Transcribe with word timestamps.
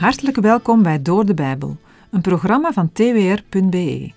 Hartelijk 0.00 0.36
welkom 0.36 0.82
bij 0.82 1.02
Door 1.02 1.26
de 1.26 1.34
Bijbel, 1.34 1.76
een 2.10 2.20
programma 2.20 2.72
van 2.72 2.92
twr.be. 2.92 4.12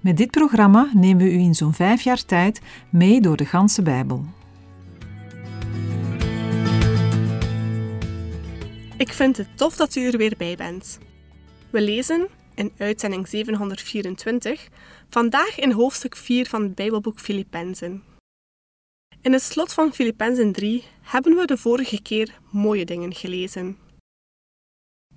Met 0.00 0.16
dit 0.16 0.30
programma 0.30 0.90
nemen 0.94 1.24
we 1.24 1.32
u 1.32 1.38
in 1.38 1.54
zo'n 1.54 1.74
vijf 1.74 2.02
jaar 2.02 2.24
tijd 2.24 2.60
mee 2.90 3.20
door 3.20 3.36
de 3.36 3.44
ganse 3.44 3.82
Bijbel. 3.82 4.24
Ik 8.96 9.12
vind 9.12 9.36
het 9.36 9.48
tof 9.54 9.76
dat 9.76 9.94
u 9.94 10.06
er 10.06 10.18
weer 10.18 10.34
bij 10.38 10.56
bent. 10.56 10.98
We 11.70 11.80
lezen 11.80 12.28
in 12.54 12.72
uitzending 12.78 13.28
724 13.28 14.68
vandaag 15.08 15.58
in 15.58 15.72
hoofdstuk 15.72 16.16
4 16.16 16.46
van 16.46 16.62
het 16.62 16.74
Bijbelboek 16.74 17.18
Filippenzen. 17.20 18.02
In 19.20 19.32
het 19.32 19.42
slot 19.42 19.72
van 19.72 19.92
Filippenzen 19.92 20.52
3 20.52 20.84
hebben 21.02 21.36
we 21.36 21.46
de 21.46 21.56
vorige 21.56 22.02
keer 22.02 22.38
mooie 22.50 22.84
dingen 22.84 23.14
gelezen. 23.14 23.87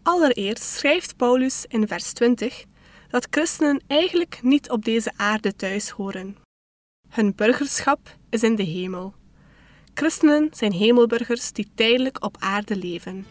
Allereerst 0.04 0.64
schrijft 0.64 1.16
Paulus 1.16 1.66
in 1.68 1.88
vers 1.88 2.14
20 2.14 2.66
dat 3.10 3.28
christenen 3.30 3.84
eigenlijk 3.88 4.40
niet 4.44 4.70
op 4.70 4.86
deze 4.86 5.12
aarde 5.16 5.56
thuis 5.56 5.90
horen. 5.90 6.36
Hun 7.10 7.34
burgerschap 7.36 8.18
is 8.30 8.44
in 8.44 8.56
de 8.56 8.64
hemel. 8.64 9.14
Christenen 9.94 10.50
zijn 10.52 10.72
hemelburgers 10.72 11.52
die 11.52 11.72
tijdelijk 11.76 12.24
op 12.24 12.36
aarde 12.40 12.76
leven. 12.76 13.26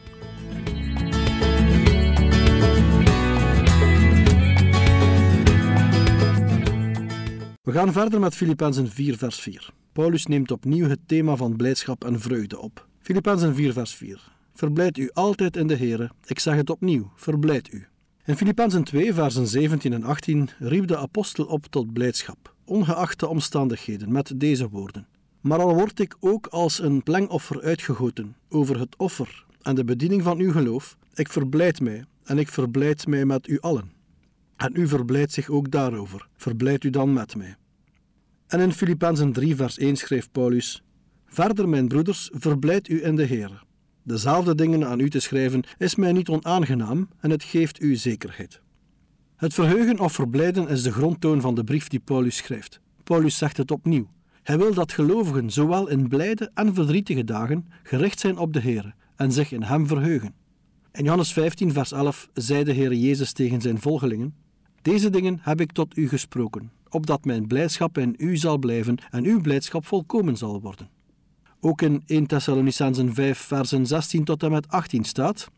We 7.63 7.73
gaan 7.73 7.93
verder 7.93 8.21
met 8.21 8.35
Filippenzen 8.35 8.91
4, 8.91 9.17
vers 9.17 9.41
4. 9.41 9.71
Paulus 9.93 10.27
neemt 10.27 10.51
opnieuw 10.51 10.89
het 10.89 11.01
thema 11.07 11.37
van 11.37 11.57
blijdschap 11.57 12.05
en 12.05 12.21
vreugde 12.21 12.59
op. 12.59 12.87
Filippenzen 13.01 13.55
4, 13.55 13.73
vers 13.73 13.95
4. 13.95 14.40
Verblijd 14.61 14.97
u 14.97 15.11
altijd 15.13 15.57
in 15.57 15.67
de 15.67 15.77
Here. 15.77 16.11
Ik 16.27 16.39
zeg 16.39 16.55
het 16.55 16.71
opnieuw, 16.71 17.11
verblijd 17.15 17.73
u. 17.73 17.87
In 18.25 18.37
Filippenzen 18.37 18.85
2, 18.85 19.15
versen 19.15 19.47
17 19.47 19.93
en 19.93 20.05
18 20.05 20.51
riep 20.59 20.87
de 20.87 20.97
apostel 20.97 21.45
op 21.45 21.67
tot 21.67 21.93
blijdschap, 21.93 22.55
ongeacht 22.65 23.21
de 23.21 23.29
omstandigheden, 23.29 24.13
met 24.13 24.33
deze 24.37 24.69
woorden. 24.69 25.07
Maar 25.41 25.59
al 25.59 25.75
word 25.75 26.01
ik 26.01 26.17
ook 26.21 26.47
als 26.47 26.79
een 26.79 27.03
plengoffer 27.03 27.63
uitgegoten 27.63 28.37
over 28.49 28.79
het 28.79 28.97
offer 28.97 29.45
en 29.63 29.75
de 29.75 29.85
bediening 29.85 30.23
van 30.23 30.39
uw 30.39 30.53
geloof, 30.53 30.97
ik 31.15 31.29
verblijd 31.29 31.81
mij 31.81 32.05
en 32.25 32.39
ik 32.39 32.49
verblijd 32.49 33.07
mij 33.07 33.25
met 33.25 33.49
u 33.49 33.61
allen. 33.61 33.93
En 34.57 34.73
u 34.75 34.89
verblijdt 34.89 35.33
zich 35.33 35.49
ook 35.49 35.71
daarover, 35.71 36.29
verblijd 36.37 36.85
u 36.85 36.91
dan 36.91 37.13
met 37.13 37.37
mij. 37.37 37.57
En 38.47 38.61
in 38.61 38.73
Filippenzen 38.73 39.33
3, 39.33 39.57
vers 39.57 39.79
1 39.79 39.97
schreef 39.97 40.31
Paulus: 40.31 40.83
Verder, 41.27 41.69
mijn 41.69 41.89
broeders, 41.89 42.31
verblijd 42.33 42.89
u 42.89 43.05
in 43.05 43.17
de 43.17 43.25
Heer. 43.25 43.69
Dezelfde 44.11 44.55
dingen 44.55 44.87
aan 44.87 45.01
u 45.01 45.11
te 45.11 45.21
schrijven 45.21 45.63
is 45.79 45.95
mij 45.95 46.13
niet 46.13 46.29
onaangenaam 46.29 47.09
en 47.21 47.31
het 47.31 47.43
geeft 47.43 47.83
u 47.83 47.97
zekerheid. 47.97 48.61
Het 49.37 49.55
verheugen 49.55 49.99
of 49.99 50.13
verblijden 50.13 50.69
is 50.69 50.83
de 50.83 50.93
grondtoon 50.93 51.41
van 51.41 51.55
de 51.55 51.65
brief 51.65 51.89
die 51.89 52.01
Paulus 52.01 52.37
schrijft. 52.37 52.81
Paulus 53.05 53.39
zegt 53.39 53.57
het 53.57 53.71
opnieuw. 53.71 54.09
Hij 54.43 54.59
wil 54.59 54.75
dat 54.75 54.93
gelovigen 54.93 55.51
zowel 55.51 55.89
in 55.89 56.09
blijde 56.09 56.51
en 56.55 56.75
verdrietige 56.75 57.25
dagen 57.25 57.69
gericht 57.83 58.21
zijn 58.21 58.39
op 58.39 58.53
de 58.53 58.61
Heer 58.61 58.95
en 59.17 59.33
zich 59.33 59.53
in 59.53 59.63
Hem 59.63 59.87
verheugen. 59.87 60.35
In 60.93 61.03
Johannes 61.05 61.33
15, 61.33 61.73
vers 61.73 61.93
11 61.93 62.29
zei 62.35 62.65
de 62.65 62.73
Heer 62.73 62.95
Jezus 62.95 63.33
tegen 63.33 63.61
zijn 63.61 63.81
volgelingen: 63.81 64.35
Deze 64.83 65.11
dingen 65.11 65.39
heb 65.43 65.61
ik 65.61 65.73
tot 65.73 65.97
u 65.97 66.09
gesproken, 66.09 66.73
opdat 66.89 67.25
mijn 67.25 67.47
blijdschap 67.47 67.99
in 67.99 68.15
u 68.19 68.37
zal 68.37 68.59
blijven 68.59 68.99
en 69.11 69.25
uw 69.25 69.41
blijdschap 69.41 69.87
volkomen 69.87 70.37
zal 70.37 70.61
worden. 70.61 70.89
Ook 71.61 71.83
in 71.83 72.03
1 72.07 72.27
Thessalonicenzen 72.27 73.15
5, 73.15 73.39
versen 73.39 73.87
16 73.87 74.25
tot 74.25 74.43
en 74.43 74.51
met 74.51 74.69
18 74.69 75.05
staat: 75.05 75.49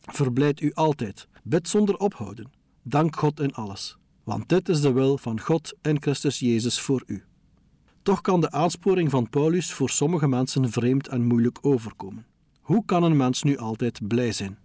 Verblijd 0.00 0.60
u 0.60 0.72
altijd, 0.74 1.28
bid 1.42 1.68
zonder 1.68 1.96
ophouden, 1.96 2.50
dank 2.82 3.16
God 3.16 3.40
in 3.40 3.54
alles, 3.54 3.96
want 4.24 4.48
dit 4.48 4.68
is 4.68 4.80
de 4.80 4.92
wil 4.92 5.18
van 5.18 5.40
God 5.40 5.72
en 5.82 6.02
Christus 6.02 6.38
Jezus 6.38 6.80
voor 6.80 7.02
u. 7.06 7.24
Toch 8.02 8.20
kan 8.20 8.40
de 8.40 8.50
aansporing 8.50 9.10
van 9.10 9.28
Paulus 9.28 9.72
voor 9.72 9.90
sommige 9.90 10.28
mensen 10.28 10.70
vreemd 10.70 11.08
en 11.08 11.24
moeilijk 11.24 11.58
overkomen. 11.60 12.26
Hoe 12.60 12.84
kan 12.84 13.02
een 13.02 13.16
mens 13.16 13.42
nu 13.42 13.56
altijd 13.56 14.08
blij 14.08 14.32
zijn? 14.32 14.58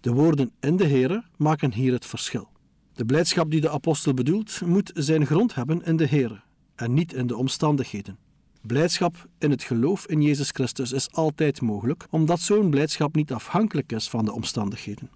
De 0.00 0.12
woorden 0.12 0.52
in 0.60 0.76
de 0.76 0.86
Here 0.86 1.24
maken 1.36 1.72
hier 1.72 1.92
het 1.92 2.06
verschil. 2.06 2.48
De 2.92 3.04
blijdschap 3.04 3.50
die 3.50 3.60
de 3.60 3.70
apostel 3.70 4.14
bedoelt, 4.14 4.60
moet 4.64 4.90
zijn 4.94 5.26
grond 5.26 5.54
hebben 5.54 5.82
in 5.84 5.96
de 5.96 6.06
Here 6.06 6.40
en 6.74 6.94
niet 6.94 7.12
in 7.12 7.26
de 7.26 7.36
omstandigheden. 7.36 8.18
Blijdschap 8.66 9.28
in 9.38 9.50
het 9.50 9.62
geloof 9.62 10.06
in 10.06 10.22
Jezus 10.22 10.50
Christus 10.50 10.92
is 10.92 11.12
altijd 11.12 11.60
mogelijk, 11.60 12.06
omdat 12.10 12.40
zo'n 12.40 12.70
blijdschap 12.70 13.14
niet 13.14 13.32
afhankelijk 13.32 13.92
is 13.92 14.08
van 14.08 14.24
de 14.24 14.32
omstandigheden. 14.32 15.10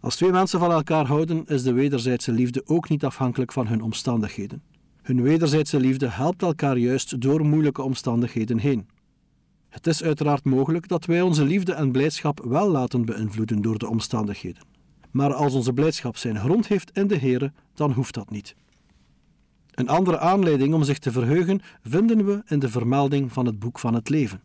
Als 0.00 0.16
twee 0.16 0.30
mensen 0.30 0.58
van 0.58 0.72
elkaar 0.72 1.06
houden, 1.06 1.46
is 1.46 1.62
de 1.62 1.72
wederzijdse 1.72 2.32
liefde 2.32 2.62
ook 2.66 2.88
niet 2.88 3.04
afhankelijk 3.04 3.52
van 3.52 3.66
hun 3.66 3.82
omstandigheden. 3.82 4.62
Hun 5.02 5.22
wederzijdse 5.22 5.80
liefde 5.80 6.08
helpt 6.08 6.42
elkaar 6.42 6.76
juist 6.76 7.20
door 7.20 7.46
moeilijke 7.46 7.82
omstandigheden 7.82 8.58
heen. 8.58 8.88
Het 9.68 9.86
is 9.86 10.02
uiteraard 10.02 10.44
mogelijk 10.44 10.88
dat 10.88 11.04
wij 11.04 11.20
onze 11.20 11.44
liefde 11.44 11.72
en 11.72 11.92
blijdschap 11.92 12.44
wel 12.44 12.70
laten 12.70 13.04
beïnvloeden 13.04 13.62
door 13.62 13.78
de 13.78 13.88
omstandigheden. 13.88 14.62
Maar 15.10 15.34
als 15.34 15.54
onze 15.54 15.72
blijdschap 15.72 16.16
zijn 16.16 16.38
grond 16.38 16.66
heeft 16.66 16.90
in 16.96 17.06
de 17.06 17.18
Here, 17.18 17.52
dan 17.74 17.92
hoeft 17.92 18.14
dat 18.14 18.30
niet. 18.30 18.54
Een 19.74 19.88
andere 19.88 20.18
aanleiding 20.18 20.74
om 20.74 20.82
zich 20.82 20.98
te 20.98 21.12
verheugen 21.12 21.60
vinden 21.82 22.24
we 22.24 22.42
in 22.46 22.58
de 22.58 22.68
vermelding 22.68 23.32
van 23.32 23.46
het 23.46 23.58
boek 23.58 23.78
van 23.78 23.94
het 23.94 24.08
leven. 24.08 24.40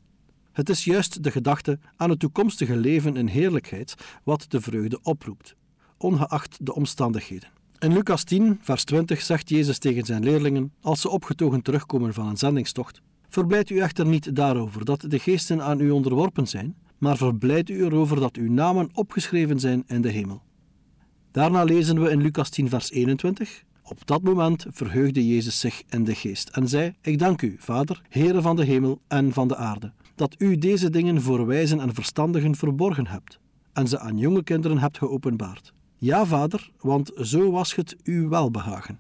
Het 0.52 0.70
is 0.70 0.84
juist 0.84 1.24
de 1.24 1.32
gedachte 1.32 1.80
aan 1.96 2.10
het 2.10 2.20
toekomstige 2.20 2.76
leven 2.76 3.16
in 3.16 3.28
heerlijkheid 3.28 3.96
wat 4.24 4.46
de 4.48 4.62
vreugde 4.62 5.00
oproept, 5.04 5.56
ongeacht 5.98 6.58
de 6.62 6.76
omstandigheden. 6.76 7.50
In 7.80 7.94
Lucas 7.94 8.24
10, 8.24 8.60
vers 8.62 8.84
20 8.84 9.22
zegt 9.22 9.50
Jezus 9.50 9.78
tegen 9.78 10.06
zijn 10.06 10.24
leerlingen, 10.24 10.74
als 10.82 11.02
ze 11.02 11.10
opgetogen 11.10 11.62
terugkomen 11.62 12.14
van 12.14 12.28
een 12.28 12.38
zendingstocht: 12.38 13.02
Verblijd 13.30 13.70
u 13.70 13.80
echter 13.80 14.06
niet 14.06 14.36
daarover 14.36 14.86
dat 14.86 15.06
de 15.08 15.20
geesten 15.20 15.62
aan 15.62 15.80
u 15.80 15.90
onderworpen 15.90 16.48
zijn, 16.48 16.76
maar 16.98 17.18
verblijd 17.18 17.70
u 17.70 17.84
erover 17.84 18.20
dat 18.20 18.36
uw 18.36 18.52
namen 18.52 18.90
opgeschreven 18.94 19.60
zijn 19.60 19.84
in 19.88 20.02
de 20.02 20.10
hemel. 20.10 20.42
Daarna 21.32 21.64
lezen 21.64 22.02
we 22.02 22.10
in 22.10 22.22
Lucas 22.22 22.50
10, 22.50 22.70
vers 22.70 22.92
21: 22.92 23.64
op 23.88 24.08
dat 24.08 24.22
moment 24.22 24.66
verheugde 24.70 25.28
Jezus 25.28 25.60
zich 25.60 25.84
in 25.90 26.04
de 26.04 26.16
geest 26.16 26.50
en 26.50 26.68
zei: 26.68 26.94
Ik 27.02 27.20
dank 27.20 27.42
u, 27.42 27.56
Vader, 27.60 28.02
Heere 28.10 28.42
van 28.42 28.56
de 28.56 28.66
hemel 28.66 29.02
en 29.08 29.34
van 29.34 29.48
de 29.48 29.56
aarde, 29.56 29.92
dat 30.16 30.36
u 30.38 30.58
deze 30.58 30.90
dingen 30.90 31.22
voor 31.22 31.46
wijzen 31.46 31.80
en 31.80 31.94
verstandigen 31.94 32.56
verborgen 32.56 33.08
hebt 33.08 33.40
en 33.74 33.88
ze 33.88 34.00
aan 34.00 34.18
jonge 34.18 34.44
kinderen 34.44 34.78
hebt 34.78 34.98
geopenbaard. 34.98 35.74
Ja, 35.98 36.26
Vader, 36.26 36.72
want 36.80 37.12
zo 37.22 37.52
was 37.52 37.76
het 37.76 37.96
uw 38.04 38.30
welbehagen. 38.30 39.00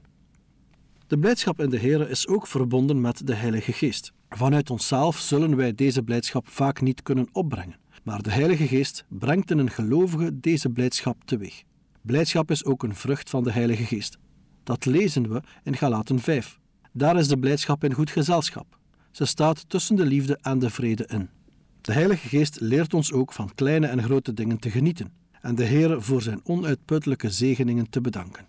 De 1.08 1.18
blijdschap 1.18 1.60
in 1.60 1.70
de 1.70 1.80
Heere 1.80 2.10
is 2.10 2.28
ook 2.28 2.48
verbonden 2.48 3.02
met 3.02 3.28
de 3.28 3.36
Heilige 3.36 3.72
Geest. 3.72 4.12
Vanuit 4.30 4.70
onszelf 4.70 5.18
zullen 5.18 5.56
wij 5.56 5.76
deze 5.76 6.04
blijdschap 6.04 6.48
vaak 6.50 6.82
niet 6.82 7.04
kunnen 7.04 7.28
opbrengen, 7.32 7.80
maar 8.04 8.22
de 8.22 8.32
Heilige 8.32 8.68
Geest 8.68 9.06
brengt 9.08 9.52
in 9.52 9.58
een 9.58 9.70
gelovige 9.70 10.40
deze 10.40 10.70
blijdschap 10.70 11.18
teweeg. 11.26 11.64
Blijdschap 12.02 12.52
is 12.52 12.66
ook 12.66 12.84
een 12.84 12.96
vrucht 12.96 13.30
van 13.30 13.44
de 13.44 13.52
Heilige 13.52 13.84
Geest. 13.84 14.18
Dat 14.66 14.86
lezen 14.86 15.30
we 15.30 15.42
in 15.64 15.76
Galaten 15.76 16.20
5. 16.20 16.60
Daar 16.92 17.18
is 17.18 17.28
de 17.28 17.38
blijdschap 17.38 17.84
in 17.84 17.94
goed 17.94 18.10
gezelschap. 18.10 18.78
Ze 19.12 19.26
staat 19.26 19.70
tussen 19.70 19.96
de 19.96 20.06
liefde 20.06 20.38
en 20.42 20.60
de 20.60 20.70
vrede 20.70 21.08
in. 21.08 21.30
De 21.82 21.94
Heilige 21.94 22.28
Geest 22.28 22.60
leert 22.60 22.94
ons 22.94 23.12
ook 23.12 23.34
van 23.34 23.56
kleine 23.56 23.88
en 23.88 24.04
grote 24.04 24.34
dingen 24.34 24.60
te 24.60 24.72
genieten 24.72 25.14
en 25.42 25.56
de 25.56 25.64
Heer 25.64 26.02
voor 26.02 26.22
zijn 26.22 26.42
onuitputtelijke 26.44 27.30
zegeningen 27.30 27.90
te 27.90 28.02
bedanken. 28.02 28.48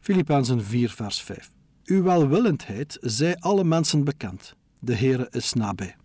Filippenzen 0.00 0.64
4, 0.64 0.90
vers 0.90 1.22
5. 1.22 1.50
Uw 1.84 2.02
welwillendheid 2.02 2.98
zij 3.00 3.36
alle 3.36 3.64
mensen 3.64 4.04
bekend. 4.04 4.54
De 4.78 4.94
Heere 4.94 5.28
is 5.30 5.52
nabij. 5.52 5.96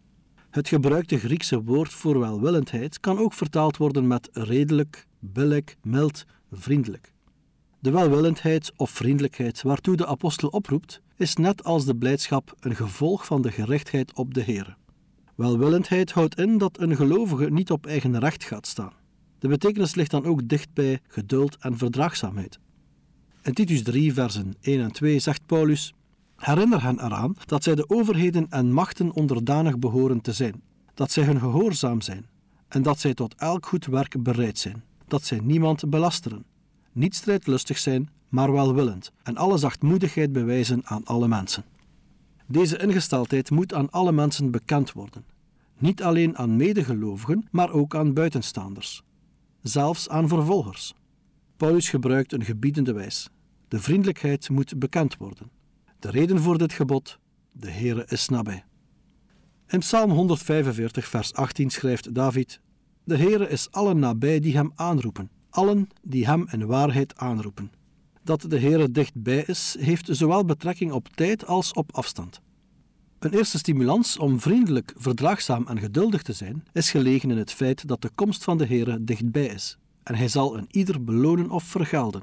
Het 0.49 0.67
gebruikte 0.67 1.19
Griekse 1.19 1.63
woord 1.63 1.93
voor 1.93 2.19
welwillendheid 2.19 2.99
kan 2.99 3.17
ook 3.17 3.33
vertaald 3.33 3.77
worden 3.77 4.07
met 4.07 4.29
redelijk, 4.33 5.07
billig, 5.19 5.75
mild, 5.81 6.25
vriendelijk. 6.51 7.13
De 7.85 7.91
welwillendheid 7.91 8.71
of 8.75 8.89
vriendelijkheid 8.89 9.61
waartoe 9.61 9.95
de 9.95 10.05
apostel 10.05 10.49
oproept, 10.49 11.01
is 11.17 11.35
net 11.35 11.63
als 11.63 11.85
de 11.85 11.95
blijdschap 11.95 12.55
een 12.59 12.75
gevolg 12.75 13.25
van 13.25 13.41
de 13.41 13.51
gerichtheid 13.51 14.13
op 14.13 14.33
de 14.33 14.41
Heer. 14.41 14.77
Welwillendheid 15.35 16.11
houdt 16.11 16.39
in 16.39 16.57
dat 16.57 16.79
een 16.79 16.95
gelovige 16.95 17.49
niet 17.49 17.71
op 17.71 17.85
eigen 17.85 18.19
recht 18.19 18.43
gaat 18.43 18.67
staan. 18.67 18.93
De 19.39 19.47
betekenis 19.47 19.95
ligt 19.95 20.11
dan 20.11 20.25
ook 20.25 20.47
dicht 20.47 20.73
bij 20.73 20.99
geduld 21.07 21.57
en 21.59 21.77
verdraagzaamheid. 21.77 22.59
In 23.41 23.53
Titus 23.53 23.83
3, 23.83 24.13
versen 24.13 24.53
1 24.61 24.81
en 24.81 24.91
2 24.91 25.19
zegt 25.19 25.45
Paulus: 25.45 25.93
Herinner 26.35 26.83
hen 26.83 27.05
eraan 27.05 27.35
dat 27.45 27.63
zij 27.63 27.75
de 27.75 27.89
overheden 27.89 28.47
en 28.49 28.71
machten 28.71 29.13
onderdanig 29.13 29.79
behoren 29.79 30.21
te 30.21 30.33
zijn, 30.33 30.61
dat 30.93 31.11
zij 31.11 31.23
hun 31.23 31.39
gehoorzaam 31.39 32.01
zijn 32.01 32.25
en 32.67 32.81
dat 32.81 32.99
zij 32.99 33.13
tot 33.13 33.35
elk 33.35 33.65
goed 33.65 33.85
werk 33.85 34.23
bereid 34.23 34.57
zijn, 34.57 34.83
dat 35.07 35.23
zij 35.23 35.39
niemand 35.39 35.89
belasteren 35.89 36.53
niet 36.95 37.15
strijdlustig 37.15 37.77
zijn, 37.77 38.09
maar 38.29 38.51
welwillend 38.51 39.11
en 39.23 39.37
alle 39.37 39.57
zachtmoedigheid 39.57 40.31
bewijzen 40.31 40.81
aan 40.85 41.03
alle 41.03 41.27
mensen. 41.27 41.63
Deze 42.47 42.77
ingesteldheid 42.77 43.49
moet 43.49 43.73
aan 43.73 43.89
alle 43.89 44.11
mensen 44.11 44.51
bekend 44.51 44.91
worden, 44.91 45.25
niet 45.77 46.03
alleen 46.03 46.37
aan 46.37 46.55
medegelovigen, 46.55 47.47
maar 47.51 47.71
ook 47.71 47.95
aan 47.95 48.13
buitenstaanders. 48.13 49.03
zelfs 49.61 50.09
aan 50.09 50.27
vervolgers. 50.27 50.93
Paulus 51.57 51.89
gebruikt 51.89 52.33
een 52.33 52.45
gebiedende 52.45 52.93
wijs. 52.93 53.29
De 53.67 53.79
vriendelijkheid 53.79 54.49
moet 54.49 54.79
bekend 54.79 55.17
worden. 55.17 55.49
De 55.99 56.09
reden 56.09 56.39
voor 56.39 56.57
dit 56.57 56.73
gebod: 56.73 57.19
de 57.51 57.71
Heere 57.71 58.05
is 58.07 58.29
nabij. 58.29 58.63
In 59.67 59.79
Psalm 59.79 60.11
145, 60.11 61.07
vers 61.07 61.33
18 61.33 61.69
schrijft 61.69 62.15
David: 62.15 62.59
De 63.03 63.17
Heere 63.17 63.49
is 63.49 63.71
allen 63.71 63.99
nabij 63.99 64.39
die 64.39 64.55
hem 64.55 64.71
aanroepen, 64.75 65.29
allen 65.55 65.89
die 66.01 66.25
hem 66.25 66.47
in 66.51 66.65
waarheid 66.65 67.17
aanroepen. 67.17 67.71
Dat 68.23 68.45
de 68.49 68.59
Heere 68.59 68.91
dichtbij 68.91 69.43
is, 69.47 69.75
heeft 69.79 70.07
zowel 70.11 70.45
betrekking 70.45 70.91
op 70.91 71.07
tijd 71.07 71.47
als 71.47 71.73
op 71.73 71.91
afstand. 71.93 72.41
Een 73.19 73.33
eerste 73.33 73.57
stimulans 73.57 74.17
om 74.17 74.39
vriendelijk, 74.39 74.93
verdraagzaam 74.97 75.67
en 75.67 75.79
geduldig 75.79 76.21
te 76.21 76.33
zijn, 76.33 76.63
is 76.73 76.91
gelegen 76.91 77.31
in 77.31 77.37
het 77.37 77.51
feit 77.51 77.87
dat 77.87 78.01
de 78.01 78.09
komst 78.15 78.43
van 78.43 78.57
de 78.57 78.65
Heere 78.65 79.03
dichtbij 79.03 79.45
is, 79.45 79.77
en 80.03 80.15
hij 80.15 80.27
zal 80.27 80.57
een 80.57 80.67
ieder 80.69 81.03
belonen 81.03 81.49
of 81.49 81.63
vergelden. 81.63 82.21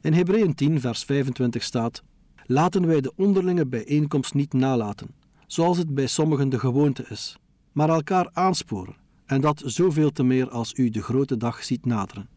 In 0.00 0.12
Hebreeën 0.12 0.54
10, 0.54 0.80
vers 0.80 1.04
25 1.04 1.62
staat: 1.62 2.02
Laten 2.46 2.86
wij 2.86 3.00
de 3.00 3.12
onderlinge 3.16 3.66
bijeenkomst 3.66 4.34
niet 4.34 4.52
nalaten, 4.52 5.14
zoals 5.46 5.78
het 5.78 5.94
bij 5.94 6.06
sommigen 6.06 6.48
de 6.48 6.58
gewoonte 6.58 7.04
is, 7.08 7.36
maar 7.72 7.88
elkaar 7.88 8.30
aansporen, 8.32 8.96
en 9.26 9.40
dat 9.40 9.62
zoveel 9.64 10.10
te 10.10 10.22
meer 10.22 10.50
als 10.50 10.72
u 10.76 10.90
de 10.90 11.02
grote 11.02 11.36
dag 11.36 11.64
ziet 11.64 11.86
naderen. 11.86 12.33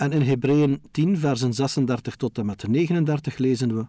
En 0.00 0.12
in 0.12 0.22
Hebreeën 0.22 0.82
10, 0.90 1.18
versen 1.18 1.54
36 1.54 2.16
tot 2.16 2.38
en 2.38 2.46
met 2.46 2.68
39 2.68 3.38
lezen 3.38 3.76
we: 3.76 3.86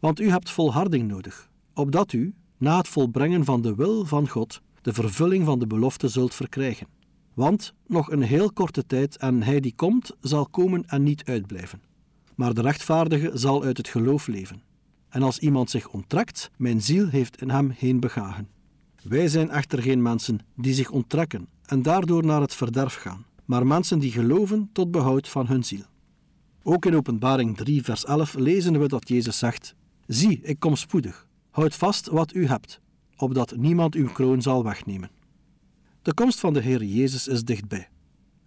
Want 0.00 0.20
u 0.20 0.30
hebt 0.30 0.50
volharding 0.50 1.08
nodig, 1.08 1.50
opdat 1.74 2.12
u, 2.12 2.34
na 2.58 2.76
het 2.76 2.88
volbrengen 2.88 3.44
van 3.44 3.62
de 3.62 3.74
wil 3.74 4.04
van 4.04 4.28
God, 4.28 4.60
de 4.82 4.92
vervulling 4.92 5.44
van 5.44 5.58
de 5.58 5.66
belofte 5.66 6.08
zult 6.08 6.34
verkrijgen. 6.34 6.86
Want 7.34 7.74
nog 7.86 8.10
een 8.10 8.22
heel 8.22 8.52
korte 8.52 8.86
tijd 8.86 9.16
en 9.16 9.42
hij 9.42 9.60
die 9.60 9.74
komt, 9.74 10.16
zal 10.20 10.46
komen 10.46 10.84
en 10.86 11.02
niet 11.02 11.24
uitblijven. 11.24 11.82
Maar 12.34 12.54
de 12.54 12.62
rechtvaardige 12.62 13.30
zal 13.34 13.64
uit 13.64 13.76
het 13.76 13.88
geloof 13.88 14.26
leven. 14.26 14.62
En 15.08 15.22
als 15.22 15.38
iemand 15.38 15.70
zich 15.70 15.88
onttrekt, 15.88 16.50
mijn 16.56 16.82
ziel 16.82 17.08
heeft 17.08 17.40
in 17.42 17.50
hem 17.50 17.72
geen 17.72 18.00
begagen. 18.00 18.48
Wij 19.02 19.28
zijn 19.28 19.50
echter 19.50 19.82
geen 19.82 20.02
mensen 20.02 20.38
die 20.56 20.74
zich 20.74 20.90
onttrekken 20.90 21.48
en 21.64 21.82
daardoor 21.82 22.24
naar 22.24 22.40
het 22.40 22.54
verderf 22.54 22.94
gaan, 22.94 23.24
maar 23.44 23.66
mensen 23.66 23.98
die 23.98 24.12
geloven 24.12 24.70
tot 24.72 24.90
behoud 24.90 25.28
van 25.28 25.46
hun 25.46 25.64
ziel. 25.64 25.84
Ook 26.62 26.86
in 26.86 26.96
Openbaring 26.96 27.56
3, 27.56 27.82
vers 27.82 28.04
11 28.04 28.34
lezen 28.34 28.80
we 28.80 28.88
dat 28.88 29.08
Jezus 29.08 29.38
zegt: 29.38 29.74
Zie, 30.06 30.40
ik 30.42 30.58
kom 30.58 30.76
spoedig. 30.76 31.26
Houd 31.50 31.74
vast 31.74 32.08
wat 32.08 32.34
u 32.34 32.46
hebt, 32.46 32.80
opdat 33.16 33.56
niemand 33.56 33.94
uw 33.94 34.08
kroon 34.08 34.42
zal 34.42 34.64
wegnemen. 34.64 35.10
De 36.02 36.14
komst 36.14 36.40
van 36.40 36.52
de 36.52 36.60
Heer 36.60 36.84
Jezus 36.84 37.28
is 37.28 37.44
dichtbij. 37.44 37.88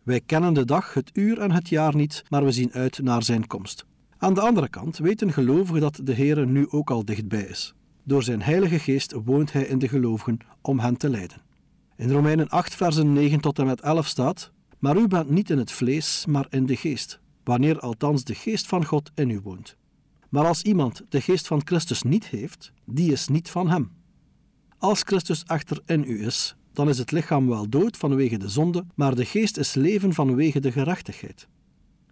Wij 0.04 0.22
kennen 0.22 0.54
de 0.54 0.66
dag, 0.66 0.94
het 0.94 1.10
uur 1.14 1.40
en 1.40 1.52
het 1.52 1.70
jaar 1.70 1.96
niet, 1.96 2.24
maar 2.30 2.44
we 2.44 2.52
zien 2.52 2.72
uit 2.72 3.00
naar 3.00 3.24
zijn 3.24 3.48
komst. 3.48 3.86
Aan 4.18 4.34
de 4.34 4.42
andere 4.42 4.70
kant 4.70 4.98
weten 4.98 5.34
gelovigen 5.34 5.82
dat 5.82 6.00
de 6.04 6.14
Heer 6.14 6.48
nu 6.48 6.70
ook 6.70 6.92
al 6.92 7.06
dichtbij 7.06 7.44
is. 7.44 7.74
Door 8.04 8.24
zijn 8.24 8.42
Heilige 8.42 8.80
Geest 8.80 9.14
woont 9.26 9.54
hij 9.54 9.64
in 9.64 9.80
de 9.80 9.88
gelovigen 9.88 10.38
om 10.62 10.80
hen 10.80 10.98
te 10.98 11.10
leiden. 11.10 11.42
In 11.96 12.12
Romeinen 12.12 12.50
8, 12.50 12.76
versen 12.76 13.14
9 13.14 13.40
tot 13.40 13.60
en 13.60 13.66
met 13.66 13.82
11 13.82 14.08
staat: 14.08 14.52
Maar 14.80 14.98
u 14.98 15.08
bent 15.08 15.30
niet 15.30 15.50
in 15.50 15.58
het 15.58 15.72
vlees, 15.72 16.26
maar 16.26 16.48
in 16.50 16.66
de 16.66 16.76
geest, 16.76 17.20
wanneer 17.44 17.80
althans 17.80 18.24
de 18.24 18.36
geest 18.36 18.68
van 18.68 18.86
God 18.86 19.12
in 19.16 19.30
u 19.30 19.40
woont. 19.40 19.78
Maar 20.30 20.46
als 20.46 20.62
iemand 20.62 21.02
de 21.10 21.22
geest 21.22 21.48
van 21.48 21.62
Christus 21.66 22.02
niet 22.02 22.28
heeft, 22.28 22.72
die 22.86 23.12
is 23.12 23.28
niet 23.28 23.50
van 23.50 23.70
hem. 23.70 23.92
Als 24.78 25.02
Christus 25.02 25.44
echter 25.44 25.82
in 25.86 26.04
u 26.08 26.26
is, 26.26 26.56
dan 26.74 26.90
is 26.90 26.98
het 26.98 27.12
lichaam 27.12 27.48
wel 27.48 27.70
dood 27.70 27.98
vanwege 27.98 28.38
de 28.38 28.50
zonde, 28.50 28.86
maar 28.96 29.16
de 29.16 29.26
geest 29.26 29.58
is 29.58 29.74
leven 29.74 30.14
vanwege 30.14 30.60
de 30.60 30.72
gerechtigheid. 30.72 31.48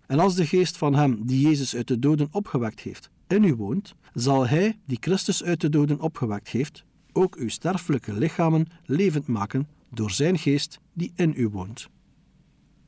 En 0.07 0.19
als 0.19 0.35
de 0.35 0.45
geest 0.45 0.77
van 0.77 0.95
hem 0.95 1.25
die 1.25 1.41
Jezus 1.41 1.75
uit 1.75 1.87
de 1.87 1.99
doden 1.99 2.27
opgewekt 2.31 2.79
heeft, 2.79 3.09
in 3.27 3.43
u 3.43 3.55
woont, 3.55 3.95
zal 4.13 4.47
hij, 4.47 4.79
die 4.85 4.97
Christus 4.99 5.43
uit 5.43 5.61
de 5.61 5.69
doden 5.69 5.99
opgewekt 5.99 6.49
heeft, 6.49 6.83
ook 7.11 7.35
uw 7.35 7.49
sterfelijke 7.49 8.13
lichamen 8.13 8.67
levend 8.85 9.27
maken 9.27 9.67
door 9.89 10.11
zijn 10.11 10.37
geest 10.37 10.79
die 10.93 11.11
in 11.15 11.33
u 11.37 11.47
woont. 11.47 11.89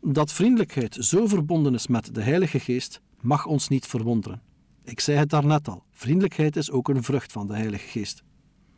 Dat 0.10 0.32
vriendelijkheid 0.32 0.98
zo 1.00 1.28
verbonden 1.28 1.74
is 1.74 1.88
met 1.88 2.16
de 2.16 2.22
Heilige 2.22 2.60
Geest, 2.60 3.02
mag 3.22 3.46
ons 3.46 3.68
niet 3.68 3.86
verwonderen. 3.86 4.42
Ik 4.84 5.00
zei 5.00 5.18
het 5.18 5.30
daarnet 5.30 5.68
al, 5.68 5.84
vriendelijkheid 5.92 6.56
is 6.56 6.72
ook 6.72 6.90
een 6.90 7.04
vrucht 7.04 7.32
van 7.32 7.48
de 7.48 7.54
Heilige 7.54 7.88
Geest. 7.88 8.24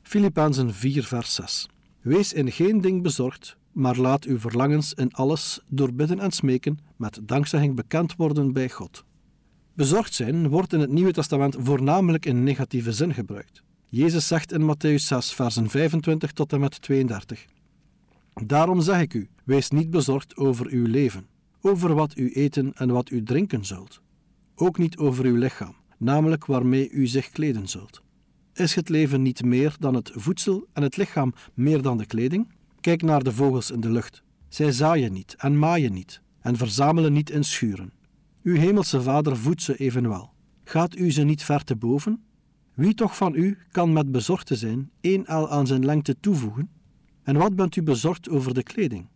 Filippenzen 0.01 0.73
4 0.73 1.03
vers 1.03 1.35
6 1.35 1.69
Wees 2.01 2.33
in 2.33 2.51
geen 2.51 2.81
ding 2.81 3.01
bezorgd, 3.01 3.57
maar 3.71 3.97
laat 3.97 4.25
uw 4.25 4.39
verlangens 4.39 4.93
in 4.93 5.13
alles 5.13 5.59
door 5.67 5.93
bidden 5.93 6.19
en 6.19 6.31
smeken 6.31 6.79
met 6.95 7.19
dankzegging 7.23 7.75
bekend 7.75 8.15
worden 8.15 8.53
bij 8.53 8.69
God. 8.69 9.03
Bezorgd 9.73 10.13
zijn 10.13 10.47
wordt 10.47 10.73
in 10.73 10.79
het 10.79 10.91
Nieuwe 10.91 11.11
Testament 11.11 11.55
voornamelijk 11.59 12.25
in 12.25 12.43
negatieve 12.43 12.91
zin 12.91 13.13
gebruikt. 13.13 13.63
Jezus 13.87 14.27
zegt 14.27 14.51
in 14.51 14.75
Matthäus 14.75 15.03
6, 15.03 15.33
versen 15.33 15.69
25 15.69 16.31
tot 16.31 16.53
en 16.53 16.59
met 16.59 16.81
32: 16.81 17.45
Daarom 18.45 18.81
zeg 18.81 19.01
ik 19.01 19.13
u: 19.13 19.29
wees 19.43 19.69
niet 19.69 19.89
bezorgd 19.89 20.35
over 20.35 20.67
uw 20.67 20.85
leven, 20.85 21.27
over 21.61 21.93
wat 21.93 22.17
u 22.17 22.31
eten 22.31 22.73
en 22.73 22.91
wat 22.91 23.09
u 23.09 23.23
drinken 23.23 23.65
zult, 23.65 24.01
ook 24.55 24.77
niet 24.77 24.97
over 24.97 25.25
uw 25.25 25.35
lichaam, 25.35 25.75
namelijk 25.97 26.45
waarmee 26.45 26.89
u 26.89 27.07
zich 27.07 27.29
kleden 27.29 27.67
zult. 27.67 28.01
Is 28.53 28.75
het 28.75 28.89
leven 28.89 29.21
niet 29.21 29.43
meer 29.43 29.75
dan 29.79 29.93
het 29.93 30.11
voedsel 30.13 30.67
en 30.73 30.83
het 30.83 30.97
lichaam 30.97 31.33
meer 31.53 31.81
dan 31.81 31.97
de 31.97 32.05
kleding? 32.05 32.47
Kijk 32.81 33.01
naar 33.01 33.23
de 33.23 33.31
vogels 33.31 33.71
in 33.71 33.79
de 33.79 33.91
lucht. 33.91 34.23
Zij 34.49 34.71
zaaien 34.71 35.13
niet 35.13 35.35
en 35.37 35.59
maaien 35.59 35.93
niet 35.93 36.21
en 36.41 36.55
verzamelen 36.55 37.13
niet 37.13 37.29
in 37.29 37.43
schuren. 37.43 37.93
Uw 38.43 38.55
hemelse 38.55 39.01
Vader 39.01 39.37
voedt 39.37 39.61
ze 39.61 39.75
evenwel. 39.75 40.33
Gaat 40.63 40.97
u 40.97 41.11
ze 41.11 41.23
niet 41.23 41.43
ver 41.43 41.63
te 41.63 41.75
boven? 41.75 42.23
Wie 42.73 42.93
toch 42.93 43.17
van 43.17 43.35
u 43.35 43.57
kan 43.71 43.93
met 43.93 44.11
bezorgd 44.11 44.47
te 44.47 44.55
zijn 44.55 44.91
één 45.01 45.25
el 45.25 45.49
aan 45.49 45.67
zijn 45.67 45.85
lengte 45.85 46.15
toevoegen? 46.19 46.69
En 47.29 47.37
wat 47.37 47.55
bent 47.55 47.75
u 47.75 47.83
bezorgd 47.83 48.29
over 48.29 48.53
de 48.53 48.63
kleding? 48.63 49.07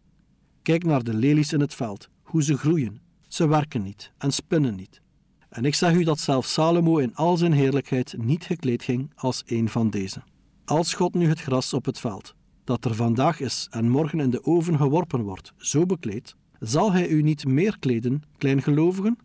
Kijk 0.62 0.84
naar 0.84 1.04
de 1.04 1.14
lelies 1.14 1.54
in 1.54 1.60
het 1.60 1.74
veld, 1.74 2.10
hoe 2.24 2.44
ze 2.44 2.58
groeien. 2.58 3.02
Ze 3.28 3.48
werken 3.48 3.82
niet 3.82 4.12
en 4.18 4.32
spinnen 4.32 4.76
niet. 4.76 5.02
En 5.50 5.66
ik 5.66 5.76
zeg 5.76 5.94
u 5.94 6.04
dat 6.04 6.20
zelfs 6.20 6.54
Salomo 6.54 6.98
in 6.98 7.16
al 7.16 7.38
zijn 7.38 7.52
heerlijkheid 7.52 8.16
niet 8.18 8.44
gekleed 8.44 8.84
ging 8.84 9.12
als 9.16 9.44
een 9.46 9.70
van 9.70 9.90
deze. 9.90 10.24
Als 10.66 10.94
God 10.94 11.14
nu 11.14 11.28
het 11.28 11.42
gras 11.42 11.74
op 11.74 11.86
het 11.86 12.00
veld, 12.00 12.36
dat 12.64 12.86
er 12.86 12.96
vandaag 12.96 13.40
is 13.40 13.68
en 13.72 13.90
morgen 13.90 14.20
in 14.20 14.30
de 14.30 14.46
oven 14.46 14.78
geworpen 14.78 15.22
wordt, 15.22 15.54
zo 15.58 15.86
bekleedt, 15.86 16.36
zal 16.60 16.92
hij 16.92 17.08
u 17.08 17.22
niet 17.22 17.46
meer 17.46 17.80
kleden, 17.80 18.24
kleingelovigen? 18.38 19.18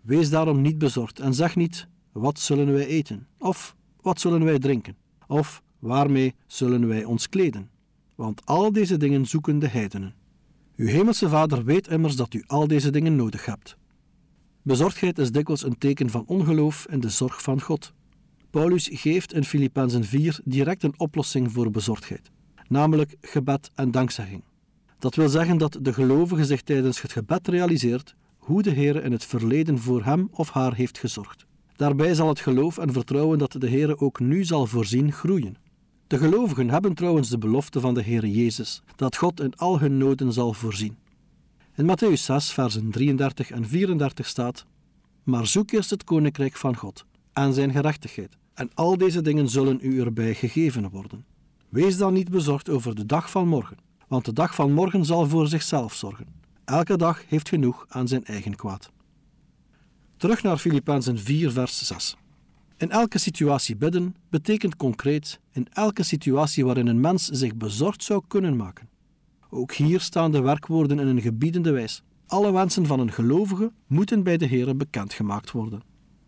Wees 0.00 0.30
daarom 0.30 0.60
niet 0.60 0.78
bezorgd 0.78 1.20
en 1.20 1.34
zeg 1.34 1.56
niet: 1.56 1.88
wat 2.12 2.38
zullen 2.38 2.72
wij 2.72 2.86
eten? 2.86 3.26
Of 3.38 3.76
wat 4.00 4.20
zullen 4.20 4.44
wij 4.44 4.58
drinken? 4.58 4.96
Of 5.26 5.62
waarmee 5.78 6.34
zullen 6.46 6.88
wij 6.88 7.04
ons 7.04 7.28
kleden? 7.28 7.74
Want 8.16 8.46
al 8.46 8.72
deze 8.72 8.96
dingen 8.96 9.26
zoeken 9.26 9.58
de 9.58 9.68
heidenen. 9.68 10.14
Uw 10.76 10.86
hemelse 10.86 11.28
Vader 11.28 11.64
weet 11.64 11.88
immers 11.88 12.16
dat 12.16 12.34
u 12.34 12.44
al 12.46 12.66
deze 12.66 12.90
dingen 12.90 13.16
nodig 13.16 13.44
hebt. 13.44 13.76
Bezorgdheid 14.62 15.18
is 15.18 15.32
dikwijls 15.32 15.64
een 15.64 15.78
teken 15.78 16.10
van 16.10 16.24
ongeloof 16.26 16.86
in 16.90 17.00
de 17.00 17.08
zorg 17.08 17.42
van 17.42 17.60
God. 17.60 17.92
Paulus 18.50 18.88
geeft 18.92 19.32
in 19.32 19.44
Filippenzen 19.44 20.04
4 20.04 20.40
direct 20.44 20.82
een 20.82 20.94
oplossing 20.96 21.52
voor 21.52 21.70
bezorgdheid, 21.70 22.30
namelijk 22.68 23.16
gebed 23.20 23.70
en 23.74 23.90
dankzegging. 23.90 24.42
Dat 24.98 25.14
wil 25.14 25.28
zeggen 25.28 25.58
dat 25.58 25.78
de 25.80 25.92
gelovige 25.92 26.44
zich 26.44 26.62
tijdens 26.62 27.02
het 27.02 27.12
gebed 27.12 27.48
realiseert 27.48 28.14
hoe 28.36 28.62
de 28.62 28.70
Heer 28.70 29.04
in 29.04 29.12
het 29.12 29.24
verleden 29.24 29.78
voor 29.78 30.04
hem 30.04 30.28
of 30.30 30.50
haar 30.50 30.74
heeft 30.74 30.98
gezorgd. 30.98 31.46
Daarbij 31.76 32.14
zal 32.14 32.28
het 32.28 32.40
geloof 32.40 32.78
en 32.78 32.92
vertrouwen 32.92 33.38
dat 33.38 33.52
de 33.52 33.68
Heer 33.68 34.00
ook 34.00 34.20
nu 34.20 34.44
zal 34.44 34.66
voorzien 34.66 35.12
groeien. 35.12 35.56
De 36.06 36.18
gelovigen 36.18 36.70
hebben 36.70 36.94
trouwens 36.94 37.28
de 37.28 37.38
belofte 37.38 37.80
van 37.80 37.94
de 37.94 38.02
Heer 38.02 38.26
Jezus 38.26 38.82
dat 38.96 39.16
God 39.16 39.40
in 39.40 39.56
al 39.56 39.78
hun 39.80 39.98
noden 39.98 40.32
zal 40.32 40.52
voorzien. 40.52 40.96
In 41.74 41.86
Matthäus 41.86 42.20
6, 42.20 42.52
versen 42.52 42.90
33 42.90 43.50
en 43.50 43.68
34 43.68 44.26
staat: 44.26 44.64
Maar 45.22 45.46
zoek 45.46 45.70
eerst 45.70 45.90
het 45.90 46.04
koninkrijk 46.04 46.56
van 46.56 46.76
God 46.76 47.04
en 47.32 47.54
zijn 47.54 47.72
gerechtigheid, 47.72 48.36
en 48.54 48.70
al 48.74 48.96
deze 48.96 49.22
dingen 49.22 49.48
zullen 49.48 49.78
u 49.82 50.00
erbij 50.00 50.34
gegeven 50.34 50.88
worden. 50.90 51.24
Wees 51.68 51.96
dan 51.96 52.12
niet 52.12 52.30
bezorgd 52.30 52.68
over 52.68 52.94
de 52.94 53.06
dag 53.06 53.30
van 53.30 53.48
morgen, 53.48 53.76
want 54.08 54.24
de 54.24 54.32
dag 54.32 54.54
van 54.54 54.72
morgen 54.72 55.04
zal 55.04 55.26
voor 55.26 55.48
zichzelf 55.48 55.94
zorgen. 55.94 56.26
Elke 56.64 56.96
dag 56.96 57.22
heeft 57.28 57.48
genoeg 57.48 57.86
aan 57.88 58.08
zijn 58.08 58.24
eigen 58.24 58.56
kwaad. 58.56 58.90
Terug 60.16 60.42
naar 60.42 60.56
Filippenzen 60.56 61.18
4, 61.18 61.50
vers 61.50 61.86
6. 61.86 62.16
In 62.78 62.90
elke 62.90 63.18
situatie 63.18 63.76
bidden 63.76 64.14
betekent 64.28 64.76
concreet 64.76 65.40
in 65.52 65.66
elke 65.72 66.02
situatie 66.02 66.64
waarin 66.64 66.86
een 66.86 67.00
mens 67.00 67.24
zich 67.26 67.54
bezorgd 67.54 68.02
zou 68.04 68.22
kunnen 68.28 68.56
maken. 68.56 68.88
Ook 69.50 69.72
hier 69.72 70.00
staan 70.00 70.32
de 70.32 70.40
werkwoorden 70.40 70.98
in 70.98 71.06
een 71.06 71.20
gebiedende 71.20 71.70
wijs. 71.70 72.02
Alle 72.26 72.52
wensen 72.52 72.86
van 72.86 73.00
een 73.00 73.12
gelovige 73.12 73.72
moeten 73.86 74.22
bij 74.22 74.36
de 74.36 74.46
Heer 74.46 74.76
bekendgemaakt 74.76 75.50
worden. 75.50 75.82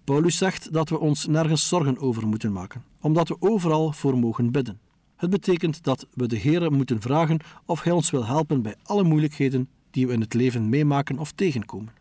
Paulus 0.04 0.36
zegt 0.36 0.72
dat 0.72 0.88
we 0.88 0.98
ons 0.98 1.26
nergens 1.26 1.68
zorgen 1.68 1.98
over 1.98 2.26
moeten 2.26 2.52
maken, 2.52 2.84
omdat 3.00 3.28
we 3.28 3.36
overal 3.38 3.92
voor 3.92 4.18
mogen 4.18 4.50
bidden. 4.50 4.80
Het 5.16 5.30
betekent 5.30 5.84
dat 5.84 6.06
we 6.14 6.26
de 6.26 6.36
Heer 6.36 6.72
moeten 6.72 7.00
vragen 7.00 7.40
of 7.64 7.82
Hij 7.82 7.92
ons 7.92 8.10
wil 8.10 8.26
helpen 8.26 8.62
bij 8.62 8.74
alle 8.82 9.04
moeilijkheden 9.04 9.68
die 9.90 10.06
we 10.06 10.12
in 10.12 10.20
het 10.20 10.34
leven 10.34 10.68
meemaken 10.68 11.18
of 11.18 11.32
tegenkomen. 11.32 11.92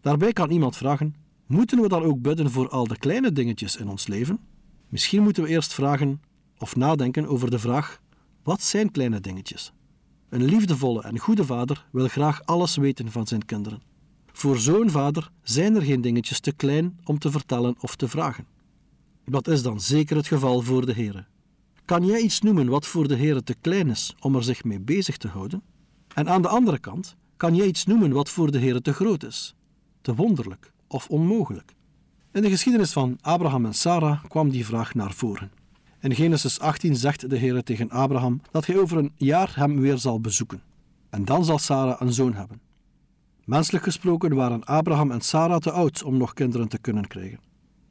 Daarbij 0.00 0.32
kan 0.32 0.50
iemand 0.50 0.76
vragen: 0.76 1.14
moeten 1.54 1.80
we 1.80 1.88
dan 1.88 2.02
ook 2.02 2.22
bidden 2.22 2.50
voor 2.50 2.68
al 2.68 2.86
de 2.86 2.98
kleine 2.98 3.32
dingetjes 3.32 3.76
in 3.76 3.88
ons 3.88 4.06
leven? 4.06 4.38
Misschien 4.88 5.22
moeten 5.22 5.42
we 5.42 5.48
eerst 5.48 5.74
vragen 5.74 6.20
of 6.58 6.76
nadenken 6.76 7.26
over 7.26 7.50
de 7.50 7.58
vraag: 7.58 8.00
wat 8.42 8.62
zijn 8.62 8.90
kleine 8.90 9.20
dingetjes? 9.20 9.72
Een 10.28 10.44
liefdevolle 10.44 11.02
en 11.02 11.18
goede 11.18 11.44
vader 11.44 11.86
wil 11.92 12.08
graag 12.08 12.44
alles 12.44 12.76
weten 12.76 13.10
van 13.10 13.26
zijn 13.26 13.44
kinderen. 13.44 13.82
Voor 14.32 14.58
zo'n 14.58 14.90
vader 14.90 15.30
zijn 15.42 15.74
er 15.74 15.82
geen 15.82 16.00
dingetjes 16.00 16.40
te 16.40 16.52
klein 16.52 16.98
om 17.04 17.18
te 17.18 17.30
vertellen 17.30 17.74
of 17.80 17.96
te 17.96 18.08
vragen. 18.08 18.46
Dat 19.24 19.48
is 19.48 19.62
dan 19.62 19.80
zeker 19.80 20.16
het 20.16 20.26
geval 20.26 20.60
voor 20.60 20.86
de 20.86 20.92
Heer. 20.92 21.28
Kan 21.84 22.06
jij 22.06 22.20
iets 22.20 22.40
noemen 22.40 22.68
wat 22.68 22.86
voor 22.86 23.08
de 23.08 23.14
Heer 23.16 23.42
te 23.42 23.54
klein 23.60 23.90
is 23.90 24.14
om 24.20 24.36
er 24.36 24.44
zich 24.44 24.64
mee 24.64 24.80
bezig 24.80 25.16
te 25.16 25.28
houden? 25.28 25.62
En 26.14 26.28
aan 26.28 26.42
de 26.42 26.48
andere 26.48 26.78
kant, 26.78 27.16
kan 27.36 27.54
jij 27.54 27.66
iets 27.66 27.84
noemen 27.84 28.12
wat 28.12 28.30
voor 28.30 28.50
de 28.50 28.58
Heer 28.58 28.80
te 28.80 28.92
groot 28.92 29.24
is, 29.24 29.54
te 30.00 30.14
wonderlijk 30.14 30.72
of 30.94 31.08
onmogelijk? 31.08 31.74
In 32.32 32.42
de 32.42 32.50
geschiedenis 32.50 32.92
van 32.92 33.18
Abraham 33.20 33.66
en 33.66 33.74
Sarah 33.74 34.24
kwam 34.28 34.50
die 34.50 34.66
vraag 34.66 34.94
naar 34.94 35.12
voren. 35.12 35.50
In 36.00 36.14
Genesis 36.14 36.60
18 36.60 36.96
zegt 36.96 37.30
de 37.30 37.36
Heer 37.36 37.62
tegen 37.62 37.90
Abraham 37.90 38.40
dat 38.50 38.66
hij 38.66 38.78
over 38.78 38.98
een 38.98 39.12
jaar 39.16 39.52
hem 39.56 39.80
weer 39.80 39.98
zal 39.98 40.20
bezoeken. 40.20 40.62
En 41.10 41.24
dan 41.24 41.44
zal 41.44 41.58
Sarah 41.58 42.00
een 42.00 42.12
zoon 42.12 42.34
hebben. 42.34 42.60
Menselijk 43.44 43.84
gesproken 43.84 44.34
waren 44.34 44.64
Abraham 44.64 45.10
en 45.10 45.20
Sarah 45.20 45.60
te 45.60 45.70
oud 45.70 46.02
om 46.02 46.16
nog 46.16 46.32
kinderen 46.32 46.68
te 46.68 46.78
kunnen 46.78 47.06
krijgen. 47.06 47.40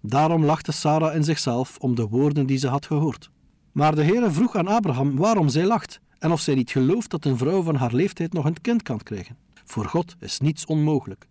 Daarom 0.01 0.45
lachte 0.45 0.72
Sarah 0.72 1.15
in 1.15 1.24
zichzelf 1.24 1.77
om 1.77 1.95
de 1.95 2.07
woorden 2.07 2.45
die 2.45 2.57
ze 2.57 2.67
had 2.67 2.86
gehoord. 2.86 3.29
Maar 3.72 3.95
de 3.95 4.03
Heere 4.03 4.31
vroeg 4.31 4.55
aan 4.55 4.67
Abraham 4.67 5.15
waarom 5.15 5.50
zij 5.50 5.65
lacht 5.65 6.00
en 6.19 6.31
of 6.31 6.41
zij 6.41 6.55
niet 6.55 6.72
gelooft 6.72 7.10
dat 7.10 7.25
een 7.25 7.38
vrouw 7.38 7.62
van 7.62 7.75
haar 7.75 7.93
leeftijd 7.93 8.33
nog 8.33 8.45
een 8.45 8.62
kind 8.62 8.81
kan 8.81 9.00
krijgen. 9.00 9.38
Voor 9.65 9.86
God 9.86 10.15
is 10.19 10.39
niets 10.39 10.65
onmogelijk. 10.65 11.27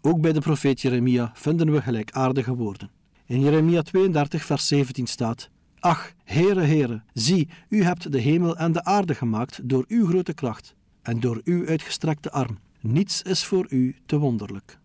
Ook 0.00 0.20
bij 0.20 0.32
de 0.32 0.40
profeet 0.40 0.80
Jeremia 0.80 1.30
vinden 1.34 1.72
we 1.72 1.82
gelijkaardige 1.82 2.54
woorden. 2.54 2.90
In 3.26 3.40
Jeremia 3.40 3.82
32, 3.82 4.44
vers 4.44 4.66
17 4.66 5.06
staat: 5.06 5.50
Ach, 5.80 6.12
Heere, 6.24 6.60
Heere, 6.60 7.02
zie, 7.12 7.48
u 7.68 7.82
hebt 7.82 8.12
de 8.12 8.18
hemel 8.18 8.56
en 8.56 8.72
de 8.72 8.84
aarde 8.84 9.14
gemaakt 9.14 9.68
door 9.68 9.84
uw 9.88 10.06
grote 10.06 10.34
kracht 10.34 10.74
en 11.02 11.20
door 11.20 11.40
uw 11.44 11.66
uitgestrekte 11.66 12.30
arm. 12.30 12.58
Niets 12.80 13.22
is 13.22 13.44
voor 13.44 13.66
u 13.68 13.96
te 14.06 14.18
wonderlijk. 14.18 14.78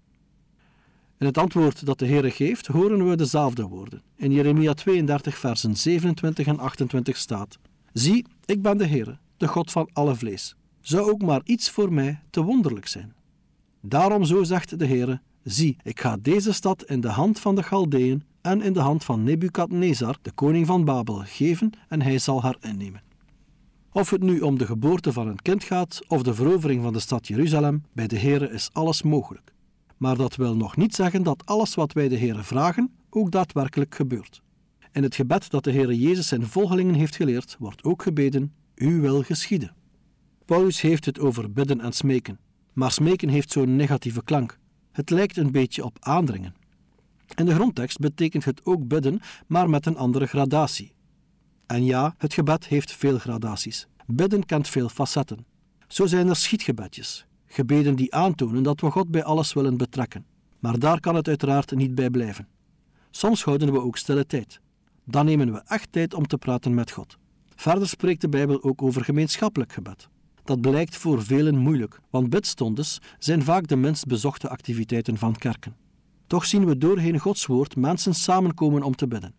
In 1.19 1.25
het 1.25 1.37
antwoord 1.37 1.85
dat 1.85 1.99
de 1.99 2.05
Heere 2.05 2.31
geeft, 2.31 2.67
horen 2.67 3.09
we 3.09 3.15
dezelfde 3.15 3.67
woorden. 3.67 4.01
In 4.15 4.31
Jeremia 4.31 4.73
32, 4.73 5.37
versen 5.37 5.75
27 5.75 6.47
en 6.47 6.59
28 6.59 7.17
staat: 7.17 7.59
Zie, 7.93 8.25
ik 8.45 8.61
ben 8.61 8.77
de 8.77 8.87
Heere, 8.87 9.17
de 9.37 9.47
God 9.47 9.71
van 9.71 9.89
alle 9.93 10.15
vlees. 10.15 10.55
Zou 10.81 11.11
ook 11.11 11.21
maar 11.21 11.41
iets 11.43 11.69
voor 11.69 11.93
mij 11.93 12.19
te 12.29 12.41
wonderlijk 12.41 12.87
zijn? 12.87 13.13
Daarom 13.85 14.23
zo 14.23 14.43
zegt 14.43 14.79
de 14.79 14.87
Heere: 14.87 15.21
Zie, 15.43 15.77
ik 15.83 15.99
ga 15.99 16.17
deze 16.21 16.53
stad 16.53 16.83
in 16.83 17.01
de 17.01 17.09
hand 17.09 17.39
van 17.39 17.55
de 17.55 17.63
Galdeën 17.63 18.23
en 18.41 18.61
in 18.61 18.73
de 18.73 18.79
hand 18.79 19.03
van 19.03 19.23
Nebukadnezar, 19.23 20.17
de 20.21 20.31
koning 20.31 20.65
van 20.65 20.85
Babel, 20.85 21.21
geven 21.25 21.71
en 21.87 22.01
hij 22.01 22.19
zal 22.19 22.41
haar 22.41 22.57
innemen. 22.61 23.01
Of 23.91 24.09
het 24.09 24.21
nu 24.21 24.39
om 24.39 24.57
de 24.57 24.65
geboorte 24.65 25.13
van 25.13 25.27
een 25.27 25.41
kind 25.41 25.63
gaat 25.63 25.99
of 26.07 26.23
de 26.23 26.33
verovering 26.33 26.81
van 26.81 26.93
de 26.93 26.99
stad 26.99 27.27
Jeruzalem, 27.27 27.83
bij 27.93 28.07
de 28.07 28.19
Heere 28.19 28.49
is 28.49 28.69
alles 28.73 29.01
mogelijk. 29.01 29.53
Maar 29.97 30.17
dat 30.17 30.35
wil 30.35 30.55
nog 30.55 30.77
niet 30.77 30.95
zeggen 30.95 31.23
dat 31.23 31.45
alles 31.45 31.75
wat 31.75 31.93
wij 31.93 32.07
de 32.07 32.17
Heere 32.17 32.43
vragen 32.43 32.91
ook 33.09 33.31
daadwerkelijk 33.31 33.95
gebeurt. 33.95 34.41
In 34.91 35.03
het 35.03 35.15
gebed 35.15 35.49
dat 35.49 35.63
de 35.63 35.71
Heere 35.71 35.99
Jezus 35.99 36.27
zijn 36.27 36.47
volgelingen 36.47 36.95
heeft 36.95 37.15
geleerd, 37.15 37.55
wordt 37.59 37.83
ook 37.83 38.01
gebeden: 38.01 38.53
U 38.75 39.01
wil 39.01 39.21
geschieden. 39.21 39.75
Paulus 40.45 40.81
heeft 40.81 41.05
het 41.05 41.19
over 41.19 41.51
bidden 41.51 41.81
en 41.81 41.93
smeken, 41.93 42.39
maar 42.73 42.91
smeken 42.91 43.29
heeft 43.29 43.51
zo'n 43.51 43.75
negatieve 43.75 44.23
klank. 44.23 44.57
Het 44.91 45.09
lijkt 45.09 45.37
een 45.37 45.51
beetje 45.51 45.83
op 45.83 45.97
aandringen. 45.99 46.55
In 47.35 47.45
de 47.45 47.53
grondtekst 47.53 47.99
betekent 47.99 48.45
het 48.45 48.65
ook 48.65 48.87
bidden, 48.87 49.19
maar 49.47 49.69
met 49.69 49.85
een 49.85 49.97
andere 49.97 50.25
gradatie. 50.25 50.93
En 51.65 51.85
ja, 51.85 52.15
het 52.17 52.33
gebed 52.33 52.67
heeft 52.67 52.91
veel 52.91 53.17
gradaties. 53.17 53.87
Bidden 54.05 54.45
kent 54.45 54.67
veel 54.67 54.89
facetten. 54.89 55.45
Zo 55.87 56.05
zijn 56.05 56.27
er 56.27 56.35
schietgebedjes, 56.35 57.25
gebeden 57.45 57.95
die 57.95 58.13
aantonen 58.13 58.63
dat 58.63 58.81
we 58.81 58.91
God 58.91 59.11
bij 59.11 59.23
alles 59.23 59.53
willen 59.53 59.77
betrekken. 59.77 60.25
Maar 60.59 60.79
daar 60.79 60.99
kan 60.99 61.15
het 61.15 61.27
uiteraard 61.27 61.75
niet 61.75 61.95
bij 61.95 62.09
blijven. 62.09 62.47
Soms 63.11 63.43
houden 63.43 63.71
we 63.71 63.81
ook 63.81 63.97
stille 63.97 64.25
tijd. 64.25 64.59
Dan 65.05 65.25
nemen 65.25 65.53
we 65.53 65.61
echt 65.65 65.91
tijd 65.91 66.13
om 66.13 66.27
te 66.27 66.37
praten 66.37 66.73
met 66.73 66.91
God. 66.91 67.17
Verder 67.55 67.87
spreekt 67.87 68.21
de 68.21 68.29
Bijbel 68.29 68.63
ook 68.63 68.81
over 68.81 69.03
gemeenschappelijk 69.03 69.73
gebed. 69.73 70.09
Dat 70.43 70.61
blijkt 70.61 70.95
voor 70.95 71.23
velen 71.23 71.57
moeilijk, 71.57 71.99
want 72.09 72.29
bidstondes 72.29 73.01
zijn 73.19 73.43
vaak 73.43 73.67
de 73.67 73.75
minst 73.75 74.05
bezochte 74.05 74.49
activiteiten 74.49 75.17
van 75.17 75.35
kerken. 75.35 75.75
Toch 76.27 76.45
zien 76.45 76.65
we 76.65 76.77
doorheen 76.77 77.19
Gods 77.19 77.45
woord 77.45 77.75
mensen 77.75 78.13
samenkomen 78.13 78.83
om 78.83 78.95
te 78.95 79.07
bidden. 79.07 79.33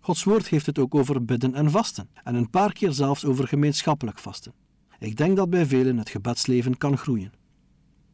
Gods 0.00 0.24
woord 0.24 0.48
heeft 0.48 0.66
het 0.66 0.78
ook 0.78 0.94
over 0.94 1.24
bidden 1.24 1.54
en 1.54 1.70
vasten, 1.70 2.08
en 2.24 2.34
een 2.34 2.50
paar 2.50 2.72
keer 2.72 2.92
zelfs 2.92 3.24
over 3.24 3.48
gemeenschappelijk 3.48 4.18
vasten. 4.18 4.52
Ik 4.98 5.16
denk 5.16 5.36
dat 5.36 5.50
bij 5.50 5.66
velen 5.66 5.98
het 5.98 6.10
gebedsleven 6.10 6.78
kan 6.78 6.98
groeien. 6.98 7.32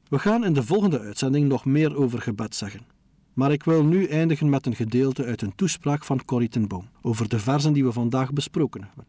We 0.09 0.19
gaan 0.19 0.45
in 0.45 0.53
de 0.53 0.63
volgende 0.63 1.01
uitzending 1.01 1.49
nog 1.49 1.65
meer 1.65 1.97
over 1.97 2.21
gebed 2.21 2.55
zeggen. 2.55 2.87
Maar 3.33 3.53
ik 3.53 3.65
wil 3.65 3.85
nu 3.85 4.07
eindigen 4.07 4.49
met 4.49 4.67
een 4.67 4.75
gedeelte 4.75 5.25
uit 5.25 5.43
een 5.43 5.55
toespraak 5.55 6.05
van 6.05 6.25
Corrie 6.25 6.49
ten 6.49 6.69
Boom 6.69 6.89
over 7.03 7.29
de 7.29 7.39
versen 7.39 7.73
die 7.73 7.85
we 7.85 7.93
vandaag 7.93 8.33
besproken 8.33 8.85
hebben. 8.85 9.07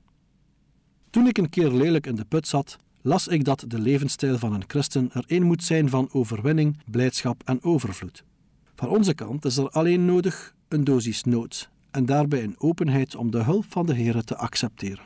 Toen 1.10 1.28
ik 1.28 1.38
een 1.38 1.50
keer 1.50 1.72
lelijk 1.72 2.08
in 2.08 2.16
de 2.16 2.26
put 2.26 2.48
zat, 2.48 2.78
las 3.06 3.28
ik 3.28 3.44
dat 3.44 3.64
de 3.68 3.80
levensstijl 3.80 4.38
van 4.38 4.54
een 4.54 4.64
christen 4.68 5.10
er 5.14 5.24
een 5.28 5.44
moet 5.44 5.64
zijn 5.64 5.90
van 5.90 6.10
overwinning, 6.12 6.78
blijdschap 6.92 7.42
en 7.44 7.64
overvloed. 7.64 8.24
Van 8.76 8.90
onze 8.90 9.14
kant 9.14 9.46
is 9.46 9.58
er 9.58 9.70
alleen 9.70 10.06
nodig 10.06 10.56
een 10.68 10.84
dosis 10.84 11.24
nood 11.24 11.70
en 11.92 12.06
daarbij 12.06 12.44
een 12.44 12.56
openheid 12.58 13.16
om 13.16 13.32
de 13.32 13.44
hulp 13.44 13.66
van 13.70 13.86
de 13.86 13.94
Heer 13.94 14.24
te 14.24 14.38
accepteren. 14.38 15.06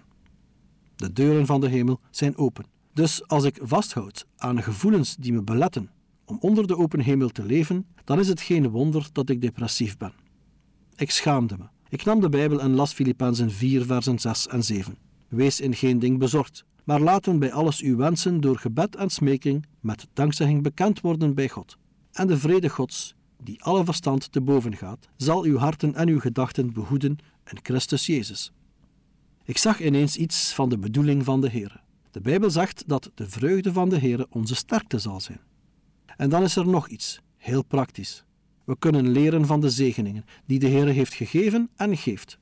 De 0.96 1.14
deuren 1.14 1.46
van 1.46 1.62
de 1.62 1.70
hemel 1.70 2.00
zijn 2.12 2.38
open. 2.38 2.66
Dus 2.94 3.28
als 3.28 3.44
ik 3.44 3.60
vasthoud 3.62 4.26
aan 4.38 4.64
gevoelens 4.64 5.16
die 5.16 5.34
me 5.34 5.42
beletten 5.42 5.90
om 6.26 6.38
onder 6.40 6.68
de 6.68 6.78
open 6.78 7.00
hemel 7.00 7.30
te 7.30 7.46
leven, 7.46 7.86
dan 8.04 8.20
is 8.20 8.28
het 8.28 8.42
geen 8.42 8.70
wonder 8.70 9.10
dat 9.12 9.30
ik 9.30 9.42
depressief 9.42 9.98
ben. 9.98 10.14
Ik 10.96 11.12
schaamde 11.12 11.58
me. 11.58 11.66
Ik 11.90 12.06
nam 12.06 12.22
de 12.22 12.30
Bijbel 12.30 12.62
en 12.62 12.76
las 12.76 12.94
Filippenzen 12.94 13.52
4, 13.52 13.86
versen 13.86 14.20
6 14.20 14.48
en 14.48 14.64
7. 14.64 14.98
Wees 15.28 15.60
in 15.60 15.76
geen 15.76 16.00
ding 16.00 16.18
bezorgd, 16.18 16.66
maar 16.90 17.02
laten 17.02 17.40
bij 17.40 17.52
alles 17.52 17.82
uw 17.82 17.96
wensen 17.96 18.42
door 18.42 18.58
gebed 18.58 18.96
en 18.96 19.10
smeking 19.10 19.66
met 19.80 20.08
dankzegging 20.14 20.64
bekend 20.64 21.02
worden 21.02 21.34
bij 21.34 21.50
God. 21.50 21.78
En 22.12 22.28
de 22.28 22.38
vrede 22.38 22.70
Gods, 22.70 23.16
die 23.44 23.64
alle 23.64 23.86
verstand 23.86 24.32
te 24.32 24.42
boven 24.42 24.76
gaat, 24.76 25.08
zal 25.16 25.44
uw 25.44 25.58
harten 25.58 25.96
en 25.96 26.08
uw 26.08 26.20
gedachten 26.20 26.74
behoeden 26.74 27.18
in 27.46 27.58
Christus 27.62 28.06
Jezus. 28.06 28.52
Ik 29.44 29.58
zag 29.58 29.82
ineens 29.82 30.18
iets 30.18 30.54
van 30.54 30.70
de 30.70 30.78
bedoeling 30.78 31.24
van 31.24 31.42
de 31.42 31.50
Heer. 31.50 31.84
De 32.12 32.22
Bijbel 32.22 32.50
zegt 32.50 32.84
dat 32.88 33.12
de 33.16 33.30
vreugde 33.30 33.74
van 33.74 33.90
de 33.90 33.98
Heer 33.98 34.26
onze 34.30 34.56
sterkte 34.56 35.00
zal 35.00 35.20
zijn. 35.20 35.42
En 36.18 36.30
dan 36.30 36.44
is 36.44 36.56
er 36.56 36.68
nog 36.68 36.88
iets, 36.88 37.22
heel 37.38 37.64
praktisch. 37.64 38.24
We 38.66 38.78
kunnen 38.80 39.10
leren 39.10 39.46
van 39.46 39.62
de 39.62 39.70
zegeningen 39.70 40.26
die 40.46 40.60
de 40.60 40.68
Heer 40.68 40.88
heeft 40.88 41.14
gegeven 41.14 41.70
en 41.76 41.98
geeft. 41.98 42.38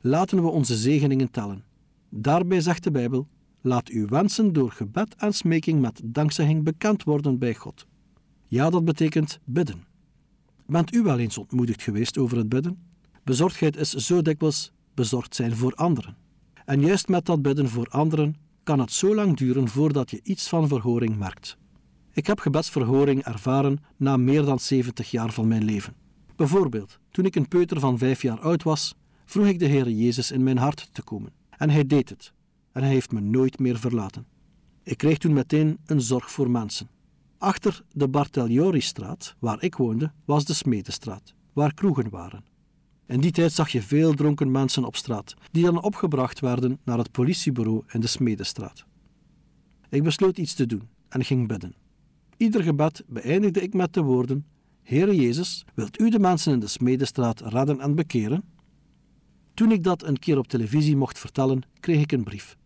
Laten 0.00 0.42
we 0.42 0.48
onze 0.48 0.76
zegeningen 0.76 1.30
tellen. 1.30 1.64
Daarbij 2.08 2.60
zegt 2.60 2.84
de 2.84 2.90
Bijbel: 2.90 3.28
Laat 3.64 3.88
uw 3.88 4.06
wensen 4.06 4.52
door 4.52 4.70
gebed 4.70 5.14
en 5.14 5.32
smeking 5.32 5.80
met 5.80 6.00
dankzegging 6.04 6.64
bekend 6.64 7.02
worden 7.02 7.38
bij 7.38 7.54
God. 7.54 7.86
Ja, 8.46 8.70
dat 8.70 8.84
betekent 8.84 9.38
bidden. 9.44 9.84
Bent 10.66 10.94
u 10.94 11.02
wel 11.02 11.18
eens 11.18 11.38
ontmoedigd 11.38 11.82
geweest 11.82 12.18
over 12.18 12.36
het 12.36 12.48
bidden? 12.48 12.78
Bezorgdheid 13.24 13.76
is 13.76 13.90
zo 13.90 14.22
dikwijls 14.22 14.72
bezorgd 14.94 15.34
zijn 15.34 15.56
voor 15.56 15.74
anderen. 15.74 16.16
En 16.64 16.80
juist 16.80 17.08
met 17.08 17.26
dat 17.26 17.42
bidden 17.42 17.68
voor 17.68 17.86
anderen 17.86 18.36
kan 18.62 18.78
het 18.78 18.92
zo 18.92 19.14
lang 19.14 19.36
duren 19.36 19.68
voordat 19.68 20.10
je 20.10 20.20
iets 20.22 20.48
van 20.48 20.68
verhoring 20.68 21.18
merkt. 21.18 21.56
Ik 22.12 22.26
heb 22.26 22.40
gebedsverhoring 22.40 23.24
ervaren 23.24 23.78
na 23.96 24.16
meer 24.16 24.44
dan 24.44 24.58
70 24.58 25.10
jaar 25.10 25.32
van 25.32 25.48
mijn 25.48 25.64
leven. 25.64 25.94
Bijvoorbeeld, 26.36 26.98
toen 27.10 27.24
ik 27.24 27.34
een 27.34 27.48
peuter 27.48 27.80
van 27.80 27.98
vijf 27.98 28.22
jaar 28.22 28.40
oud 28.40 28.62
was, 28.62 28.94
vroeg 29.24 29.46
ik 29.46 29.58
de 29.58 29.66
Heer 29.66 29.90
Jezus 29.90 30.30
in 30.30 30.42
mijn 30.42 30.58
hart 30.58 30.88
te 30.92 31.02
komen. 31.02 31.32
En 31.50 31.70
hij 31.70 31.86
deed 31.86 32.08
het. 32.08 32.32
En 32.72 32.82
hij 32.82 32.92
heeft 32.92 33.12
me 33.12 33.20
nooit 33.20 33.58
meer 33.58 33.78
verlaten. 33.78 34.26
Ik 34.82 34.96
kreeg 34.96 35.18
toen 35.18 35.32
meteen 35.32 35.78
een 35.86 36.00
zorg 36.00 36.30
voor 36.30 36.50
mensen. 36.50 36.88
Achter 37.38 37.82
de 37.92 38.08
Barteliori-straat, 38.08 39.36
waar 39.38 39.62
ik 39.62 39.74
woonde, 39.74 40.12
was 40.24 40.44
de 40.44 40.54
Smedestraat, 40.54 41.34
waar 41.52 41.74
kroegen 41.74 42.10
waren. 42.10 42.44
In 43.06 43.20
die 43.20 43.30
tijd 43.30 43.52
zag 43.52 43.68
je 43.68 43.82
veel 43.82 44.14
dronken 44.14 44.50
mensen 44.50 44.84
op 44.84 44.96
straat, 44.96 45.34
die 45.50 45.64
dan 45.64 45.82
opgebracht 45.82 46.40
werden 46.40 46.78
naar 46.84 46.98
het 46.98 47.10
politiebureau 47.10 47.82
in 47.88 48.00
de 48.00 48.06
Smedestraat. 48.06 48.84
Ik 49.88 50.02
besloot 50.02 50.38
iets 50.38 50.54
te 50.54 50.66
doen 50.66 50.88
en 51.08 51.24
ging 51.24 51.48
bidden. 51.48 51.74
Ieder 52.36 52.62
gebed 52.62 53.04
beëindigde 53.06 53.62
ik 53.62 53.74
met 53.74 53.94
de 53.94 54.02
woorden: 54.02 54.46
Heere 54.82 55.14
Jezus, 55.14 55.64
wilt 55.74 56.00
u 56.00 56.10
de 56.10 56.18
mensen 56.18 56.52
in 56.52 56.60
de 56.60 56.66
Smedestraat 56.66 57.40
redden 57.40 57.80
en 57.80 57.94
bekeren? 57.94 58.42
Toen 59.54 59.72
ik 59.72 59.84
dat 59.84 60.02
een 60.02 60.18
keer 60.18 60.38
op 60.38 60.46
televisie 60.46 60.96
mocht 60.96 61.18
vertellen, 61.18 61.62
kreeg 61.80 62.00
ik 62.00 62.12
een 62.12 62.24
brief. 62.24 62.56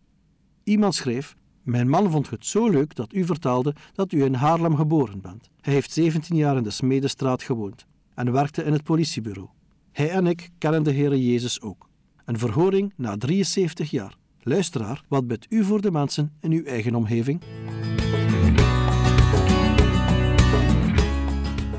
Iemand 0.67 0.95
schreef: 0.95 1.35
Mijn 1.63 1.89
man 1.89 2.11
vond 2.11 2.29
het 2.29 2.45
zo 2.45 2.69
leuk 2.69 2.95
dat 2.95 3.13
u 3.13 3.25
vertelde 3.25 3.75
dat 3.93 4.11
u 4.11 4.23
in 4.23 4.33
Haarlem 4.33 4.75
geboren 4.75 5.21
bent. 5.21 5.49
Hij 5.61 5.73
heeft 5.73 5.91
17 5.91 6.35
jaar 6.35 6.57
in 6.57 6.63
de 6.63 6.69
Smedestraat 6.69 7.43
gewoond 7.43 7.85
en 8.15 8.31
werkte 8.31 8.63
in 8.63 8.73
het 8.73 8.83
politiebureau. 8.83 9.47
Hij 9.91 10.09
en 10.09 10.27
ik 10.27 10.49
kennen 10.57 10.83
de 10.83 10.93
Heere 10.93 11.25
Jezus 11.25 11.61
ook. 11.61 11.89
Een 12.25 12.37
verhoring 12.37 12.93
na 12.95 13.17
73 13.17 13.91
jaar. 13.91 14.15
Luisteraar, 14.39 15.03
wat 15.07 15.27
bidt 15.27 15.45
u 15.49 15.63
voor 15.63 15.81
de 15.81 15.91
mensen 15.91 16.33
in 16.41 16.51
uw 16.51 16.63
eigen 16.63 16.95
omgeving? 16.95 17.41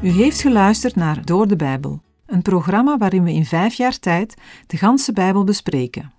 U 0.03 0.09
heeft 0.09 0.41
geluisterd 0.41 0.95
naar 0.95 1.25
Door 1.25 1.49
de 1.49 1.57
Bijbel, 1.57 2.03
een 2.27 2.43
programma 2.43 2.99
waarin 2.99 3.23
we 3.23 3.33
in 3.33 3.45
vijf 3.45 3.75
jaar 3.75 3.99
tijd 3.99 4.35
de 4.67 4.77
ganse 4.77 5.13
Bijbel 5.13 5.45
bespreken. 5.45 6.13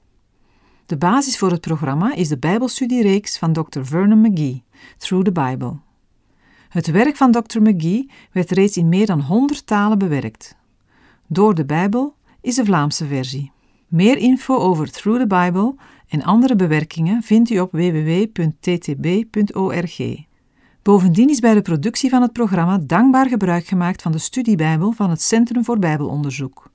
De 0.89 0.97
basis 0.97 1.37
voor 1.37 1.51
het 1.51 1.61
programma 1.61 2.15
is 2.15 2.27
de 2.27 2.37
Bijbelstudiereeks 2.37 3.37
van 3.37 3.53
Dr. 3.53 3.81
Vernon 3.81 4.21
McGee, 4.21 4.63
Through 4.97 5.25
the 5.25 5.31
Bible. 5.31 5.77
Het 6.69 6.91
werk 6.91 7.15
van 7.15 7.31
Dr. 7.31 7.61
McGee 7.61 8.09
werd 8.31 8.51
reeds 8.51 8.77
in 8.77 8.89
meer 8.89 9.05
dan 9.05 9.21
100 9.21 9.65
talen 9.65 9.97
bewerkt. 9.97 10.55
Door 11.27 11.55
de 11.55 11.65
Bijbel 11.65 12.15
is 12.41 12.55
de 12.55 12.65
Vlaamse 12.65 13.05
versie. 13.05 13.51
Meer 13.87 14.17
info 14.17 14.57
over 14.57 14.91
Through 14.91 15.19
the 15.19 15.27
Bible 15.27 15.75
en 16.07 16.23
andere 16.23 16.55
bewerkingen 16.55 17.23
vindt 17.23 17.49
u 17.49 17.59
op 17.59 17.71
www.ttb.org. 17.71 18.37
Bovendien 20.81 21.29
is 21.29 21.39
bij 21.39 21.53
de 21.53 21.61
productie 21.61 22.09
van 22.09 22.21
het 22.21 22.33
programma 22.33 22.77
dankbaar 22.77 23.27
gebruik 23.27 23.65
gemaakt 23.65 24.01
van 24.01 24.11
de 24.11 24.17
studiebijbel 24.17 24.91
van 24.91 25.09
het 25.09 25.21
Centrum 25.21 25.63
voor 25.63 25.79
Bijbelonderzoek. 25.79 26.68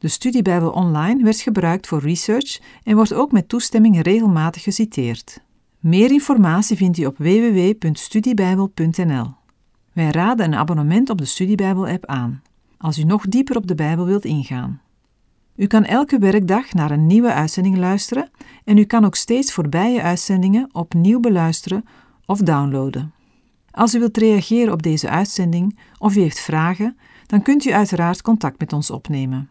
De 0.00 0.08
studiebijbel 0.08 0.70
online 0.70 1.24
werd 1.24 1.40
gebruikt 1.40 1.86
voor 1.86 2.00
research 2.00 2.60
en 2.82 2.94
wordt 2.94 3.14
ook 3.14 3.32
met 3.32 3.48
toestemming 3.48 4.02
regelmatig 4.02 4.62
geciteerd. 4.62 5.40
Meer 5.80 6.10
informatie 6.10 6.76
vindt 6.76 6.98
u 6.98 7.06
op 7.06 7.18
www.studiebijbel.nl. 7.18 9.34
Wij 9.92 10.10
raden 10.10 10.46
een 10.46 10.54
abonnement 10.54 11.10
op 11.10 11.18
de 11.18 11.24
Studiebijbel-app 11.24 12.06
aan, 12.06 12.42
als 12.78 12.98
u 12.98 13.02
nog 13.02 13.26
dieper 13.26 13.56
op 13.56 13.66
de 13.66 13.74
Bijbel 13.74 14.04
wilt 14.04 14.24
ingaan. 14.24 14.80
U 15.56 15.66
kan 15.66 15.84
elke 15.84 16.18
werkdag 16.18 16.72
naar 16.72 16.90
een 16.90 17.06
nieuwe 17.06 17.32
uitzending 17.32 17.76
luisteren 17.76 18.30
en 18.64 18.78
u 18.78 18.84
kan 18.84 19.04
ook 19.04 19.14
steeds 19.14 19.52
voorbije 19.52 20.02
uitzendingen 20.02 20.68
opnieuw 20.72 21.20
beluisteren 21.20 21.84
of 22.26 22.38
downloaden. 22.38 23.12
Als 23.70 23.94
u 23.94 23.98
wilt 23.98 24.16
reageren 24.16 24.72
op 24.72 24.82
deze 24.82 25.08
uitzending 25.08 25.78
of 25.98 26.16
u 26.16 26.20
heeft 26.20 26.40
vragen, 26.40 26.96
dan 27.26 27.42
kunt 27.42 27.64
u 27.64 27.72
uiteraard 27.72 28.22
contact 28.22 28.58
met 28.58 28.72
ons 28.72 28.90
opnemen. 28.90 29.50